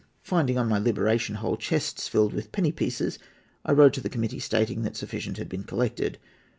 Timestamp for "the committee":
4.01-4.39